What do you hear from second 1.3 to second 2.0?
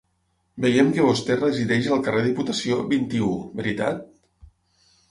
resideix